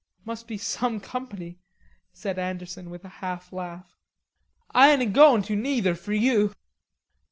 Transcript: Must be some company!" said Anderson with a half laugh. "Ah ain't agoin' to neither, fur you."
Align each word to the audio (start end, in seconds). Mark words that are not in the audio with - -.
Must 0.25 0.47
be 0.47 0.57
some 0.57 0.99
company!" 0.99 1.59
said 2.11 2.39
Anderson 2.39 2.89
with 2.89 3.05
a 3.05 3.21
half 3.21 3.53
laugh. 3.53 3.95
"Ah 4.73 4.87
ain't 4.87 5.03
agoin' 5.03 5.43
to 5.43 5.55
neither, 5.55 5.93
fur 5.93 6.13
you." 6.13 6.55